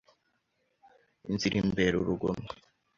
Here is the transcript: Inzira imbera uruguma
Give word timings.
Inzira 1.29 1.55
imbera 1.63 1.95
uruguma 2.01 2.47